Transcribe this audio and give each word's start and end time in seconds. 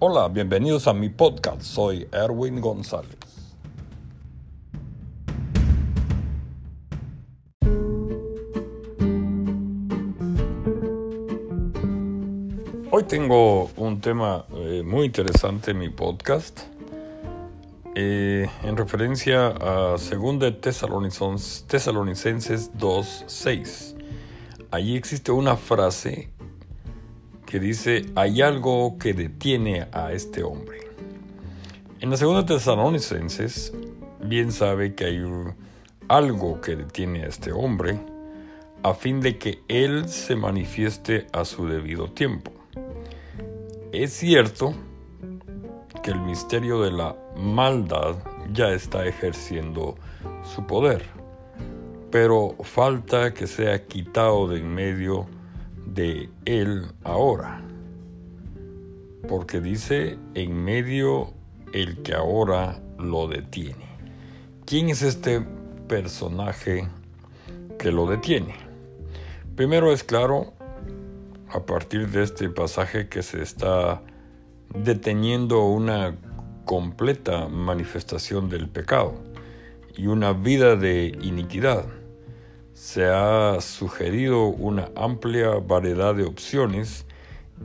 Hola, 0.00 0.28
bienvenidos 0.28 0.86
a 0.86 0.92
mi 0.92 1.08
podcast. 1.08 1.60
Soy 1.62 2.06
Erwin 2.12 2.60
González. 2.60 3.18
Hoy 12.92 13.02
tengo 13.08 13.64
un 13.76 14.00
tema 14.00 14.46
eh, 14.54 14.84
muy 14.86 15.06
interesante 15.06 15.72
en 15.72 15.78
mi 15.78 15.88
podcast 15.88 16.60
eh, 17.96 18.48
en 18.62 18.76
referencia 18.76 19.48
a 19.48 19.96
2 19.96 20.60
Tesalonicenses, 20.60 21.64
Tesalonicenses 21.66 22.72
2.6. 22.74 23.96
Allí 24.70 24.94
existe 24.94 25.32
una 25.32 25.56
frase 25.56 26.30
que 27.48 27.58
dice, 27.58 28.04
hay 28.14 28.42
algo 28.42 28.98
que 28.98 29.14
detiene 29.14 29.86
a 29.92 30.12
este 30.12 30.42
hombre. 30.42 30.80
En 31.98 32.10
la 32.10 32.18
segunda 32.18 32.44
Tesalonicenses, 32.44 33.72
bien 34.22 34.52
sabe 34.52 34.94
que 34.94 35.06
hay 35.06 35.24
algo 36.08 36.60
que 36.60 36.76
detiene 36.76 37.24
a 37.24 37.28
este 37.28 37.50
hombre 37.50 37.98
a 38.82 38.92
fin 38.92 39.22
de 39.22 39.38
que 39.38 39.62
él 39.66 40.10
se 40.10 40.36
manifieste 40.36 41.26
a 41.32 41.46
su 41.46 41.66
debido 41.66 42.10
tiempo. 42.10 42.52
Es 43.92 44.12
cierto 44.12 44.74
que 46.02 46.10
el 46.10 46.20
misterio 46.20 46.82
de 46.82 46.92
la 46.92 47.16
maldad 47.34 48.16
ya 48.52 48.72
está 48.72 49.06
ejerciendo 49.06 49.96
su 50.44 50.66
poder, 50.66 51.02
pero 52.10 52.56
falta 52.62 53.32
que 53.32 53.46
sea 53.46 53.86
quitado 53.86 54.48
de 54.48 54.58
en 54.58 54.74
medio 54.74 55.37
de 55.98 56.30
él 56.44 56.86
ahora. 57.02 57.60
Porque 59.28 59.60
dice 59.60 60.16
en 60.34 60.64
medio 60.64 61.34
el 61.72 62.02
que 62.02 62.14
ahora 62.14 62.80
lo 63.00 63.26
detiene. 63.26 63.88
¿Quién 64.64 64.90
es 64.90 65.02
este 65.02 65.44
personaje 65.88 66.88
que 67.80 67.90
lo 67.90 68.06
detiene? 68.06 68.54
Primero 69.56 69.92
es 69.92 70.04
claro, 70.04 70.52
a 71.48 71.66
partir 71.66 72.08
de 72.10 72.22
este 72.22 72.48
pasaje, 72.48 73.08
que 73.08 73.24
se 73.24 73.42
está 73.42 74.00
deteniendo 74.72 75.64
una 75.64 76.16
completa 76.64 77.48
manifestación 77.48 78.48
del 78.48 78.68
pecado 78.68 79.14
y 79.96 80.06
una 80.06 80.32
vida 80.32 80.76
de 80.76 81.18
iniquidad 81.22 81.86
se 82.78 83.06
ha 83.06 83.60
sugerido 83.60 84.46
una 84.46 84.88
amplia 84.94 85.56
variedad 85.56 86.14
de 86.14 86.22
opciones, 86.22 87.06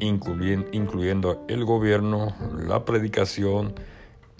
incluyendo 0.00 1.44
el 1.48 1.66
gobierno, 1.66 2.34
la 2.66 2.86
predicación, 2.86 3.74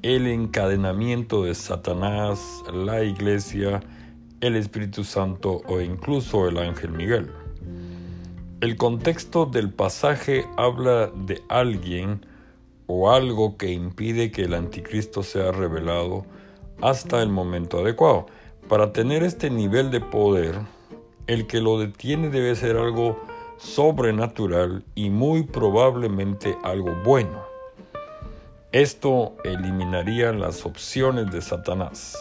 el 0.00 0.26
encadenamiento 0.26 1.44
de 1.44 1.54
Satanás, 1.54 2.64
la 2.72 3.04
iglesia, 3.04 3.82
el 4.40 4.56
Espíritu 4.56 5.04
Santo 5.04 5.60
o 5.66 5.78
incluso 5.82 6.48
el 6.48 6.56
ángel 6.56 6.92
Miguel. 6.92 7.30
El 8.62 8.76
contexto 8.78 9.44
del 9.44 9.70
pasaje 9.70 10.46
habla 10.56 11.08
de 11.14 11.42
alguien 11.50 12.24
o 12.86 13.10
algo 13.10 13.58
que 13.58 13.70
impide 13.70 14.30
que 14.30 14.44
el 14.44 14.54
anticristo 14.54 15.22
sea 15.22 15.52
revelado 15.52 16.24
hasta 16.80 17.22
el 17.22 17.28
momento 17.28 17.80
adecuado. 17.80 18.26
Para 18.68 18.92
tener 18.92 19.22
este 19.22 19.50
nivel 19.50 19.90
de 19.90 20.00
poder, 20.00 20.54
el 21.26 21.46
que 21.46 21.60
lo 21.60 21.78
detiene 21.78 22.30
debe 22.30 22.54
ser 22.54 22.76
algo 22.76 23.20
sobrenatural 23.58 24.84
y 24.94 25.10
muy 25.10 25.44
probablemente 25.44 26.56
algo 26.62 26.94
bueno. 27.04 27.42
Esto 28.72 29.34
eliminaría 29.44 30.32
las 30.32 30.64
opciones 30.64 31.30
de 31.30 31.42
Satanás, 31.42 32.16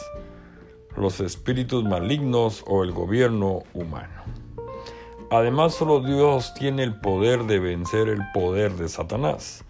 los 0.97 1.19
espíritus 1.21 1.83
malignos 1.83 2.63
o 2.67 2.83
el 2.83 2.91
gobierno 2.91 3.63
humano. 3.73 4.21
Además, 5.29 5.75
solo 5.75 6.01
Dios 6.01 6.53
tiene 6.55 6.83
el 6.83 6.99
poder 6.99 7.45
de 7.45 7.59
vencer 7.59 8.09
el 8.09 8.19
poder 8.33 8.73
de 8.73 8.89
Satanás. 8.89 9.63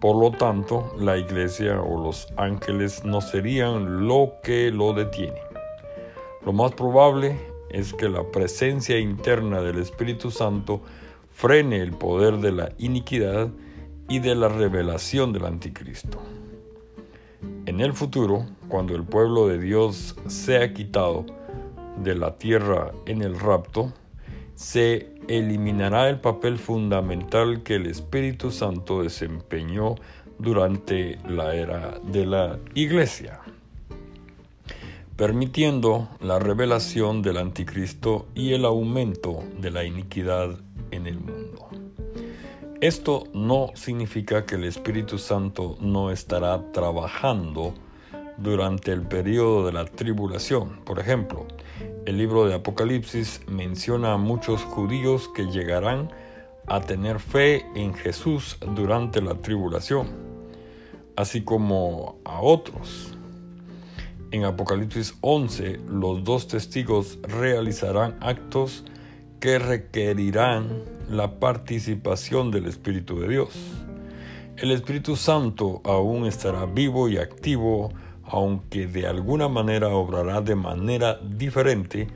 Por 0.00 0.16
lo 0.16 0.30
tanto, 0.30 0.94
la 0.98 1.18
iglesia 1.18 1.82
o 1.82 2.00
los 2.00 2.28
ángeles 2.36 3.04
no 3.04 3.20
serían 3.20 4.06
lo 4.06 4.34
que 4.44 4.70
lo 4.70 4.92
detiene. 4.92 5.49
Lo 6.44 6.52
más 6.52 6.72
probable 6.72 7.38
es 7.70 7.92
que 7.92 8.08
la 8.08 8.24
presencia 8.24 8.98
interna 8.98 9.60
del 9.60 9.78
Espíritu 9.78 10.30
Santo 10.30 10.80
frene 11.32 11.80
el 11.80 11.92
poder 11.92 12.38
de 12.38 12.52
la 12.52 12.72
iniquidad 12.78 13.50
y 14.08 14.18
de 14.18 14.34
la 14.34 14.48
revelación 14.48 15.32
del 15.32 15.44
anticristo. 15.44 16.18
En 17.66 17.80
el 17.80 17.92
futuro, 17.92 18.46
cuando 18.68 18.96
el 18.96 19.04
pueblo 19.04 19.46
de 19.46 19.58
Dios 19.58 20.16
sea 20.26 20.72
quitado 20.74 21.26
de 22.02 22.14
la 22.14 22.36
tierra 22.38 22.92
en 23.06 23.22
el 23.22 23.38
rapto, 23.38 23.92
se 24.54 25.14
eliminará 25.28 26.08
el 26.08 26.20
papel 26.20 26.58
fundamental 26.58 27.62
que 27.62 27.76
el 27.76 27.86
Espíritu 27.86 28.50
Santo 28.50 29.02
desempeñó 29.02 29.94
durante 30.38 31.18
la 31.28 31.54
era 31.54 31.98
de 32.02 32.26
la 32.26 32.58
Iglesia, 32.74 33.40
permitiendo 35.20 36.08
la 36.22 36.38
revelación 36.38 37.20
del 37.20 37.36
anticristo 37.36 38.28
y 38.34 38.54
el 38.54 38.64
aumento 38.64 39.44
de 39.60 39.70
la 39.70 39.84
iniquidad 39.84 40.56
en 40.92 41.06
el 41.06 41.20
mundo. 41.20 41.68
Esto 42.80 43.24
no 43.34 43.68
significa 43.74 44.46
que 44.46 44.54
el 44.54 44.64
Espíritu 44.64 45.18
Santo 45.18 45.76
no 45.78 46.10
estará 46.10 46.72
trabajando 46.72 47.74
durante 48.38 48.92
el 48.92 49.02
periodo 49.02 49.66
de 49.66 49.72
la 49.74 49.84
tribulación. 49.84 50.80
Por 50.86 50.98
ejemplo, 50.98 51.46
el 52.06 52.16
libro 52.16 52.46
de 52.46 52.54
Apocalipsis 52.54 53.42
menciona 53.46 54.14
a 54.14 54.16
muchos 54.16 54.62
judíos 54.62 55.28
que 55.36 55.44
llegarán 55.50 56.10
a 56.66 56.80
tener 56.80 57.20
fe 57.20 57.66
en 57.74 57.92
Jesús 57.92 58.56
durante 58.74 59.20
la 59.20 59.34
tribulación, 59.34 60.08
así 61.14 61.44
como 61.44 62.18
a 62.24 62.40
otros. 62.40 63.18
En 64.32 64.44
Apocalipsis 64.44 65.16
11, 65.22 65.80
los 65.88 66.22
dos 66.22 66.46
testigos 66.46 67.18
realizarán 67.22 68.16
actos 68.20 68.84
que 69.40 69.58
requerirán 69.58 70.82
la 71.08 71.40
participación 71.40 72.52
del 72.52 72.66
Espíritu 72.66 73.18
de 73.18 73.28
Dios. 73.28 73.48
El 74.56 74.70
Espíritu 74.70 75.16
Santo 75.16 75.80
aún 75.84 76.26
estará 76.26 76.66
vivo 76.66 77.08
y 77.08 77.16
activo 77.16 77.90
aunque 78.24 78.86
de 78.86 79.08
alguna 79.08 79.48
manera 79.48 79.88
obrará 79.88 80.40
de 80.40 80.54
manera 80.54 81.18
diferente 81.18 82.06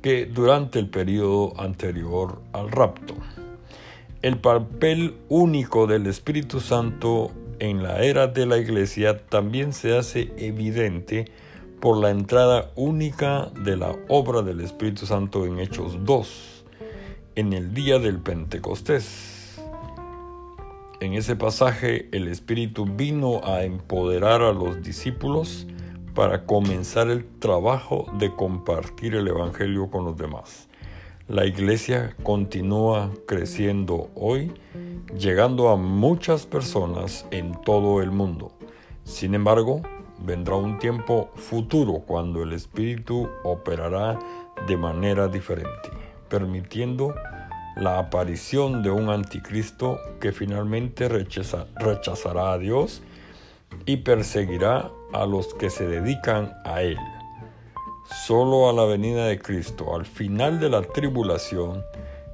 que 0.00 0.24
durante 0.24 0.78
el 0.78 0.88
periodo 0.88 1.52
anterior 1.60 2.40
al 2.52 2.70
rapto. 2.70 3.14
El 4.22 4.38
papel 4.38 5.16
único 5.28 5.86
del 5.86 6.06
Espíritu 6.06 6.60
Santo 6.60 7.30
en 7.62 7.80
la 7.84 8.02
era 8.02 8.26
de 8.26 8.44
la 8.44 8.58
Iglesia 8.58 9.24
también 9.28 9.72
se 9.72 9.96
hace 9.96 10.32
evidente 10.36 11.26
por 11.78 11.96
la 11.96 12.10
entrada 12.10 12.72
única 12.74 13.52
de 13.54 13.76
la 13.76 13.94
obra 14.08 14.42
del 14.42 14.60
Espíritu 14.60 15.06
Santo 15.06 15.46
en 15.46 15.60
Hechos 15.60 16.04
2, 16.04 16.64
en 17.36 17.52
el 17.52 17.72
día 17.72 18.00
del 18.00 18.18
Pentecostés. 18.18 19.60
En 21.00 21.12
ese 21.12 21.36
pasaje 21.36 22.08
el 22.10 22.26
Espíritu 22.26 22.84
vino 22.84 23.40
a 23.44 23.62
empoderar 23.62 24.42
a 24.42 24.52
los 24.52 24.82
discípulos 24.82 25.68
para 26.16 26.46
comenzar 26.46 27.10
el 27.10 27.24
trabajo 27.38 28.06
de 28.18 28.34
compartir 28.34 29.14
el 29.14 29.28
Evangelio 29.28 29.88
con 29.88 30.04
los 30.04 30.16
demás. 30.16 30.66
La 31.28 31.46
iglesia 31.46 32.16
continúa 32.24 33.12
creciendo 33.26 34.10
hoy, 34.16 34.50
llegando 35.16 35.68
a 35.68 35.76
muchas 35.76 36.46
personas 36.46 37.26
en 37.30 37.60
todo 37.62 38.02
el 38.02 38.10
mundo. 38.10 38.52
Sin 39.04 39.34
embargo, 39.34 39.82
vendrá 40.18 40.56
un 40.56 40.78
tiempo 40.78 41.30
futuro 41.34 42.02
cuando 42.06 42.42
el 42.42 42.52
Espíritu 42.52 43.28
operará 43.44 44.18
de 44.66 44.76
manera 44.76 45.28
diferente, 45.28 45.90
permitiendo 46.28 47.14
la 47.76 47.98
aparición 47.98 48.82
de 48.82 48.90
un 48.90 49.08
anticristo 49.08 49.98
que 50.20 50.32
finalmente 50.32 51.08
rechazará 51.08 52.52
a 52.52 52.58
Dios 52.58 53.02
y 53.86 53.98
perseguirá 53.98 54.90
a 55.12 55.26
los 55.26 55.54
que 55.54 55.70
se 55.70 55.86
dedican 55.86 56.52
a 56.64 56.82
Él. 56.82 56.98
Solo 58.26 58.68
a 58.68 58.72
la 58.72 58.84
venida 58.84 59.26
de 59.26 59.38
Cristo, 59.38 59.94
al 59.94 60.04
final 60.04 60.60
de 60.60 60.68
la 60.68 60.82
tribulación, 60.82 61.82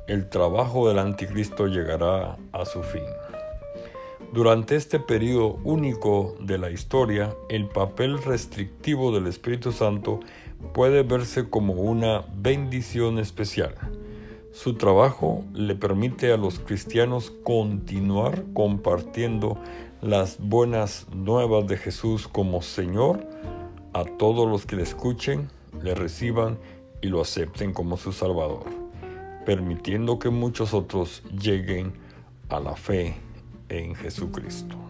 el 0.09 0.29
trabajo 0.31 0.89
del 0.89 0.99
anticristo 0.99 1.67
llegará 1.67 2.39
a 2.53 2.65
su 2.65 2.83
fin. 2.83 3.05
Durante 4.33 4.75
este 4.75 4.99
periodo 4.99 5.59
único 5.65 6.35
de 6.41 6.59
la 6.59 6.71
historia, 6.71 7.35
el 7.49 7.67
papel 7.67 8.23
restrictivo 8.23 9.13
del 9.13 9.27
Espíritu 9.27 9.71
Santo 9.71 10.21
puede 10.73 11.03
verse 11.03 11.49
como 11.49 11.75
una 11.75 12.25
bendición 12.35 13.19
especial. 13.19 13.75
Su 14.53 14.75
trabajo 14.75 15.45
le 15.53 15.75
permite 15.75 16.33
a 16.33 16.37
los 16.37 16.59
cristianos 16.59 17.31
continuar 17.43 18.45
compartiendo 18.55 19.59
las 20.01 20.39
buenas 20.41 21.07
nuevas 21.15 21.67
de 21.67 21.77
Jesús 21.77 22.29
como 22.29 22.63
Señor 22.63 23.27
a 23.93 24.05
todos 24.05 24.49
los 24.49 24.65
que 24.65 24.77
le 24.77 24.83
escuchen, 24.83 25.49
le 25.83 25.95
reciban 25.95 26.59
y 27.03 27.09
lo 27.09 27.21
acepten 27.21 27.73
como 27.73 27.97
su 27.97 28.13
Salvador 28.13 28.88
permitiendo 29.49 30.19
que 30.19 30.29
muchos 30.29 30.75
otros 30.75 31.23
lleguen 31.41 31.95
a 32.51 32.61
la 32.61 32.77
fe 32.77 33.15
en 33.71 33.95
Jesucristo. 33.95 34.88